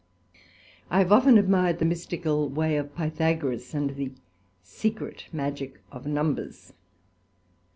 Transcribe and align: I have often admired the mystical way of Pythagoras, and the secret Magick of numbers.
I 0.89 0.97
have 0.97 1.11
often 1.11 1.37
admired 1.37 1.77
the 1.77 1.85
mystical 1.85 2.49
way 2.49 2.75
of 2.75 2.95
Pythagoras, 2.95 3.71
and 3.75 3.91
the 3.91 4.11
secret 4.63 5.25
Magick 5.31 5.75
of 5.91 6.07
numbers. 6.07 6.73